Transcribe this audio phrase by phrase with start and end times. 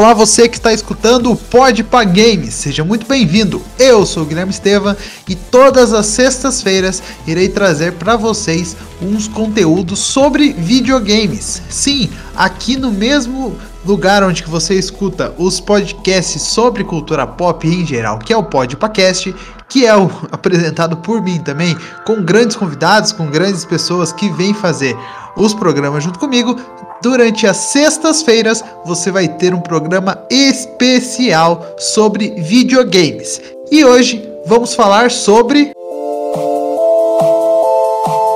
[0.00, 3.60] Olá você que está escutando o Pod Pa Games, seja muito bem-vindo.
[3.78, 4.96] Eu sou o Guilherme Estevam
[5.28, 11.60] e todas as sextas-feiras irei trazer para vocês uns conteúdos sobre videogames.
[11.68, 17.84] Sim, aqui no mesmo lugar onde que você escuta os podcasts sobre cultura pop em
[17.84, 19.34] geral, que é o Podpacast,
[19.68, 21.76] que é o apresentado por mim também,
[22.06, 24.96] com grandes convidados, com grandes pessoas que vêm fazer
[25.36, 26.58] os programas junto comigo.
[27.02, 33.40] Durante as sextas-feiras você vai ter um programa especial sobre videogames.
[33.70, 35.72] E hoje vamos falar sobre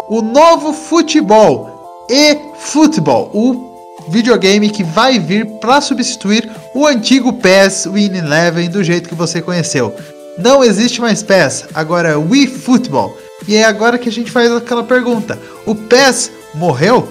[0.09, 3.75] o novo futebol e futebol, o
[4.09, 9.43] videogame que vai vir para substituir o antigo PES Win Eleven do jeito que você
[9.43, 9.95] conheceu.
[10.39, 13.17] Não existe mais PES, agora é Wii Football.
[13.47, 17.09] E é agora que a gente faz aquela pergunta: o PES morreu?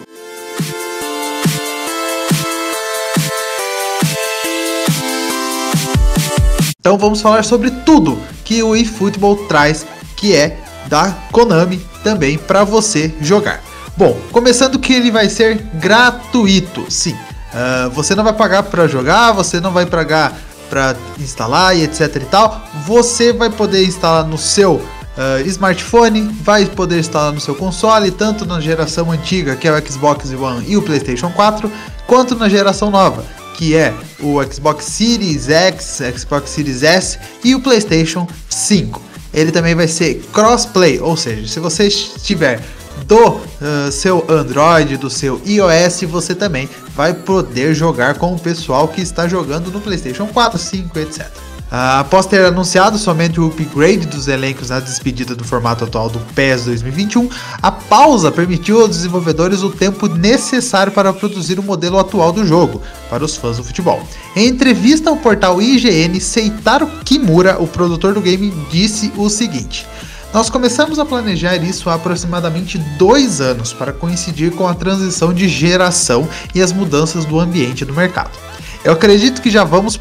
[6.84, 9.86] Então vamos falar sobre tudo que o eFootball traz,
[10.18, 13.64] que é da Konami também para você jogar.
[13.96, 17.14] Bom, começando que ele vai ser gratuito, sim.
[17.14, 20.38] Uh, você não vai pagar para jogar, você não vai pagar
[20.70, 22.62] para instalar e etc e tal.
[22.86, 28.46] Você vai poder instalar no seu uh, smartphone, vai poder instalar no seu console, tanto
[28.46, 31.72] na geração antiga, que é o Xbox One e o PlayStation 4,
[32.06, 33.24] quanto na geração nova,
[33.54, 39.02] que é o Xbox Series X, Xbox Series S e o PlayStation 5.
[39.34, 42.62] Ele também vai ser crossplay, ou seja, se você estiver
[43.08, 48.88] do uh, seu Android, do seu iOS, você também vai poder jogar com o pessoal
[48.88, 51.53] que está jogando no PlayStation 4, 5, etc.
[51.74, 56.20] Uh, após ter anunciado somente o upgrade dos elencos na despedida do formato atual do
[56.36, 57.28] PES 2021,
[57.64, 62.80] a pausa permitiu aos desenvolvedores o tempo necessário para produzir o modelo atual do jogo,
[63.10, 64.08] para os fãs do futebol.
[64.36, 69.84] Em entrevista ao portal IGN, Seitaro Kimura, o produtor do game, disse o seguinte.
[70.32, 75.48] Nós começamos a planejar isso há aproximadamente dois anos para coincidir com a transição de
[75.48, 78.38] geração e as mudanças do ambiente do mercado.
[78.84, 80.00] Eu acredito que já vamos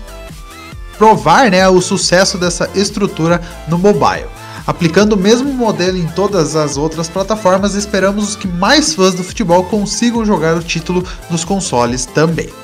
[1.02, 4.28] provar né, o sucesso dessa estrutura no mobile.
[4.64, 9.64] Aplicando o mesmo modelo em todas as outras plataformas, esperamos que mais fãs do futebol
[9.64, 12.61] consigam jogar o título nos consoles também.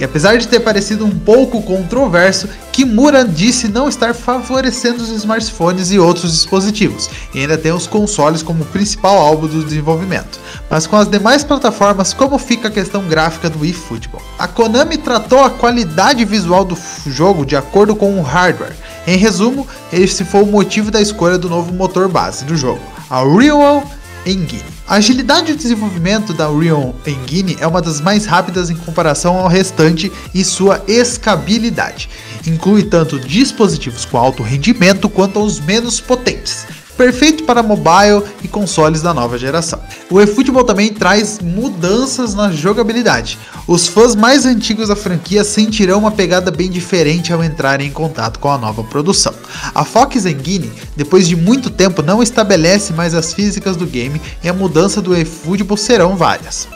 [0.00, 5.92] E apesar de ter parecido um pouco controverso, Kimura disse não estar favorecendo os smartphones
[5.92, 10.40] e outros dispositivos, e ainda tem os consoles como principal alvo do desenvolvimento.
[10.70, 14.22] Mas com as demais plataformas, como fica a questão gráfica do eFootball?
[14.38, 18.72] A Konami tratou a qualidade visual do jogo de acordo com o hardware.
[19.06, 23.22] Em resumo, esse foi o motivo da escolha do novo motor base do jogo, a
[23.22, 23.84] Real
[24.26, 24.62] Engine.
[24.86, 29.48] A agilidade de desenvolvimento da Unreal Engine é uma das mais rápidas em comparação ao
[29.48, 32.08] restante e sua escabilidade.
[32.46, 36.66] Inclui tanto dispositivos com alto rendimento quanto os menos potentes
[37.00, 39.80] perfeito para mobile e consoles da nova geração.
[40.10, 43.38] O eFootball também traz mudanças na jogabilidade.
[43.66, 48.38] Os fãs mais antigos da franquia sentirão uma pegada bem diferente ao entrarem em contato
[48.38, 49.32] com a nova produção.
[49.74, 54.48] A Fox Engine, depois de muito tempo, não estabelece mais as físicas do game e
[54.50, 56.68] a mudança do eFootball serão várias.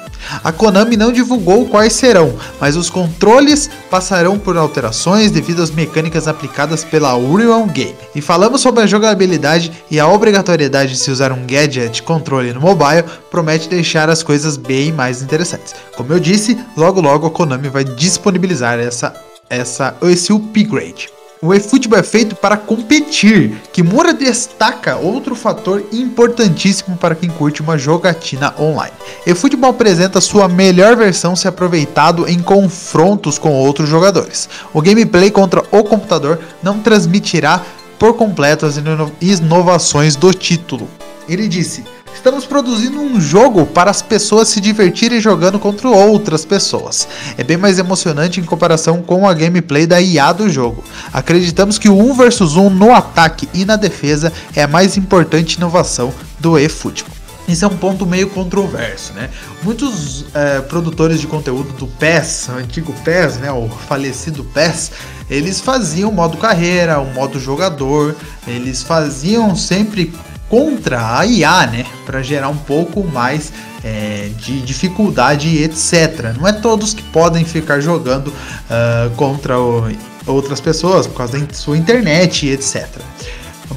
[0.42, 6.28] A Konami não divulgou quais serão, mas os controles passarão por alterações devido às mecânicas
[6.28, 7.94] aplicadas pela Unreal Game.
[8.14, 12.60] E falamos sobre a jogabilidade e a obrigatoriedade de se usar um gadget controle no
[12.60, 15.74] mobile promete deixar as coisas bem mais interessantes.
[15.96, 19.14] Como eu disse, logo logo a Konami vai disponibilizar essa,
[19.48, 21.08] essa esse upgrade.
[21.44, 23.60] O eFootball é feito para competir.
[23.70, 28.94] Kimura destaca outro fator importantíssimo para quem curte uma jogatina online.
[29.26, 34.48] eFootball apresenta sua melhor versão se aproveitado em confrontos com outros jogadores.
[34.72, 37.60] O gameplay contra o computador não transmitirá
[37.98, 38.80] por completo as
[39.20, 40.88] inovações do título.
[41.28, 47.06] Ele disse: Estamos produzindo um jogo para as pessoas se divertirem jogando contra outras pessoas.
[47.36, 50.82] É bem mais emocionante em comparação com a gameplay da IA do jogo.
[51.12, 55.56] Acreditamos que o 1 versus 1 no ataque e na defesa é a mais importante
[55.56, 57.14] inovação do eFootball.
[57.46, 59.28] Isso é um ponto meio controverso, né?
[59.62, 64.92] Muitos é, produtores de conteúdo do PES, o antigo PES, né, o falecido PES,
[65.28, 68.16] eles faziam modo carreira, o modo jogador,
[68.46, 70.10] eles faziam sempre
[70.54, 73.52] contra a IA, né, para gerar um pouco mais
[73.82, 76.32] é, de dificuldade etc.
[76.38, 79.90] Não é todos que podem ficar jogando uh, contra o,
[80.24, 82.86] outras pessoas por causa da sua internet etc.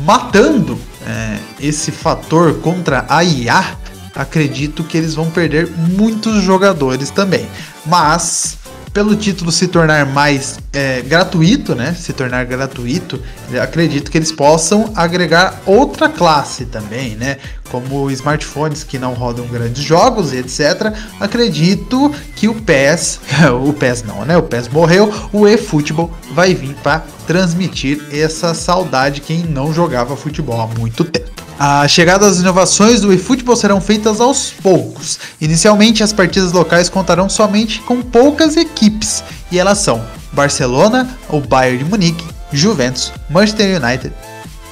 [0.04, 3.76] Matando é, esse fator contra a IA,
[4.14, 7.48] acredito que eles vão perder muitos jogadores também.
[7.88, 8.56] Mas
[8.98, 11.94] pelo título se tornar mais é, gratuito, né?
[11.94, 13.22] Se tornar gratuito,
[13.62, 17.38] acredito que eles possam agregar outra classe também, né?
[17.70, 20.92] Como smartphones que não rodam grandes jogos etc.
[21.20, 23.20] Acredito que o PES,
[23.64, 24.36] o PES não, né?
[24.36, 30.60] O PES morreu, o eFootball vai vir para transmitir essa saudade quem não jogava futebol
[30.60, 31.27] há muito tempo.
[31.60, 35.20] A chegada das inovações do eFootball serão feitas aos poucos.
[35.42, 41.80] Inicialmente, as partidas locais contarão somente com poucas equipes, e elas são Barcelona, o Bayern
[41.80, 42.24] de Munique,
[42.54, 44.14] Juventus, Manchester United,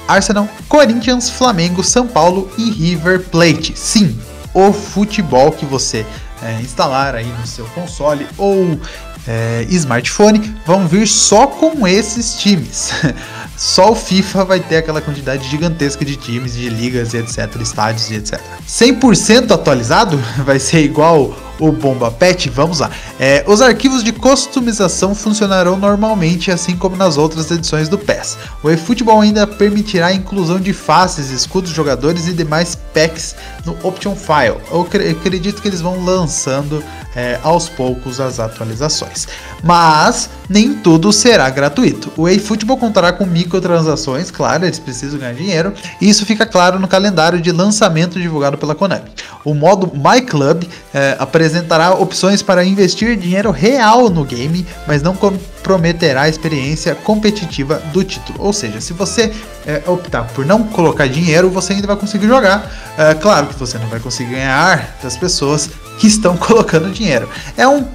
[0.06, 3.76] Arsenal, Corinthians, Flamengo, São Paulo e River Plate.
[3.76, 4.16] Sim,
[4.54, 6.06] o futebol que você
[6.40, 8.78] é, instalar aí no seu console ou
[9.26, 12.92] é, smartphone vão vir só com esses times.
[13.56, 18.10] Só o FIFA vai ter aquela quantidade gigantesca de times, de ligas e etc, estádios
[18.10, 18.40] e etc.
[18.68, 22.90] 100% atualizado vai ser igual o Bomba Pet, vamos lá.
[23.18, 28.36] É, os arquivos de customização funcionarão normalmente, assim como nas outras edições do PES.
[28.62, 34.14] O eFootball ainda permitirá a inclusão de faces, escudos jogadores e demais packs no Option
[34.14, 34.60] File.
[34.70, 34.88] Eu
[35.20, 36.82] acredito que eles vão lançando
[37.16, 39.26] é, aos poucos as atualizações.
[39.64, 42.12] Mas nem tudo será gratuito.
[42.16, 46.86] O eFootball contará com microtransações, claro, eles precisam ganhar dinheiro, e isso fica claro no
[46.86, 49.10] calendário de lançamento divulgado pela Konami.
[49.46, 55.14] O modo My Club é, apresentará opções para investir dinheiro real no game, mas não
[55.14, 58.40] comprometerá a experiência competitiva do título.
[58.40, 59.32] Ou seja, se você
[59.64, 62.68] é, optar por não colocar dinheiro, você ainda vai conseguir jogar.
[62.98, 65.70] É, claro que você não vai conseguir ganhar das pessoas
[66.00, 67.30] que estão colocando dinheiro.
[67.56, 67.86] É um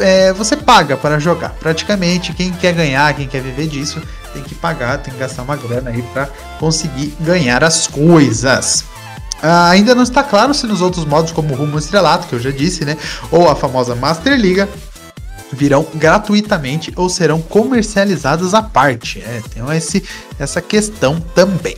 [0.00, 1.50] é, você paga para jogar.
[1.60, 4.00] Praticamente, quem quer ganhar, quem quer viver disso,
[4.32, 8.95] tem que pagar, tem que gastar uma grana aí para conseguir ganhar as coisas.
[9.42, 12.40] Ah, ainda não está claro se nos outros modos, como o Rumo Estrelato, que eu
[12.40, 12.96] já disse, né,
[13.30, 14.68] ou a famosa Master Liga,
[15.52, 19.20] virão gratuitamente ou serão comercializadas à parte.
[19.20, 20.02] É, tem esse,
[20.38, 21.76] essa questão também.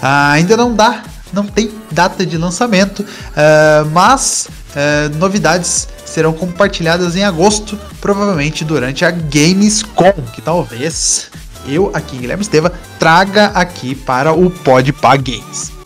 [0.00, 1.02] Ah, ainda não dá,
[1.32, 9.04] não tem data de lançamento, uh, mas uh, novidades serão compartilhadas em agosto, provavelmente durante
[9.04, 11.30] a Gamescom, que talvez
[11.66, 15.79] eu aqui, Guilherme Esteva, traga aqui para o Podpah Games.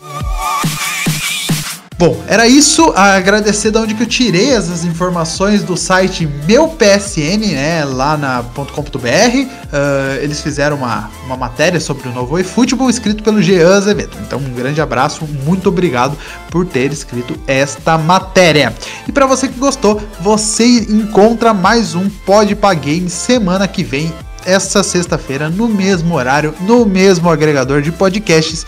[1.97, 2.91] Bom, era isso.
[2.93, 8.43] Agradecer de onde que eu tirei essas informações do site meu PSN, né, lá na
[8.43, 8.97] .com.br.
[8.99, 14.17] Uh, eles fizeram uma, uma matéria sobre o novo eFootball escrito pelo Jean Azevedo.
[14.27, 16.17] Então, um grande abraço, muito obrigado
[16.49, 18.73] por ter escrito esta matéria.
[19.07, 24.13] E para você que gostou, você encontra mais um Pode Game semana que vem
[24.45, 28.65] essa sexta-feira, no mesmo horário, no mesmo agregador de podcasts.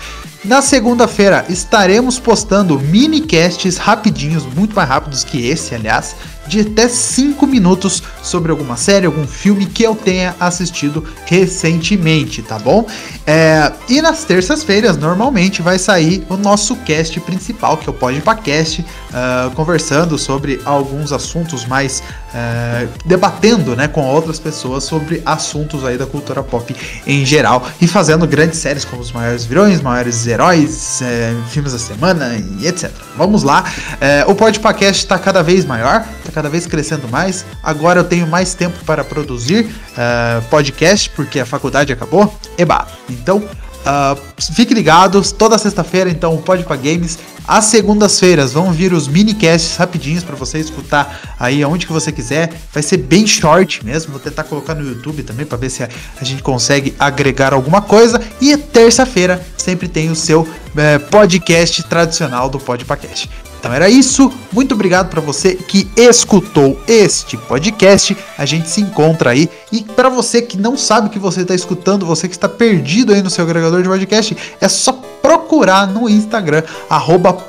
[0.48, 6.16] Na segunda-feira estaremos postando minicasts rapidinhos, muito mais rápidos que esse, aliás,
[6.48, 12.58] de até 5 minutos sobre alguma série, algum filme que eu tenha assistido recentemente, tá
[12.58, 12.88] bom?
[13.26, 18.82] É, e nas terças-feiras, normalmente, vai sair o nosso cast principal, que é o Podpacast,
[18.82, 22.02] uh, conversando sobre alguns assuntos mais.
[22.38, 26.76] Uh, debatendo né, com outras pessoas sobre assuntos aí da cultura pop
[27.08, 31.80] em geral e fazendo grandes séries como os maiores vilões, maiores heróis, é, filmes da
[31.80, 32.92] semana e etc.
[33.16, 33.64] Vamos lá.
[34.00, 37.44] É, o Podpacast está cada vez maior, está cada vez crescendo mais.
[37.64, 42.32] Agora eu tenho mais tempo para produzir uh, podcast, porque a faculdade acabou.
[42.58, 42.86] Eba!
[43.10, 43.44] Então,
[43.88, 44.22] uh,
[44.54, 47.18] fique ligados, toda sexta-feira, então, o Pode para Games.
[47.48, 52.52] Às segundas-feiras vão vir os minicasts rapidinhos para você escutar aí aonde que você quiser.
[52.74, 54.12] Vai ser bem short mesmo.
[54.12, 55.90] Vou tentar colocar no YouTube também para ver se a,
[56.20, 58.22] a, gente consegue agregar alguma coisa.
[58.42, 63.30] E terça-feira sempre tem o seu eh, podcast tradicional do Podpacast.
[63.60, 64.32] Então era isso.
[64.52, 68.16] Muito obrigado para você que escutou este podcast.
[68.38, 69.50] A gente se encontra aí.
[69.72, 73.22] E para você que não sabe que você está escutando, você que está perdido aí
[73.22, 76.64] no seu agregador de podcast, é só procurar no Instagram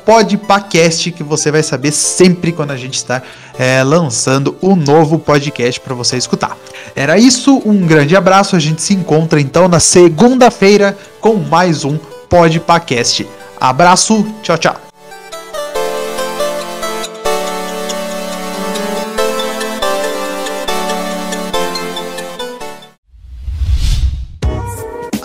[0.05, 3.23] @podpacast que você vai saber sempre quando a gente está
[3.57, 6.57] é, lançando o um novo podcast para você escutar.
[6.97, 7.62] Era isso.
[7.65, 8.57] Um grande abraço.
[8.57, 11.99] A gente se encontra então na segunda-feira com mais um
[12.29, 13.27] Podpacast.
[13.61, 14.27] Abraço.
[14.43, 14.88] Tchau, tchau.